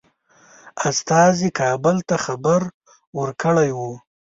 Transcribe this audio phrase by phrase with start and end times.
[0.89, 2.61] استازي کابل ته خبر
[3.19, 3.91] ورکړی وو.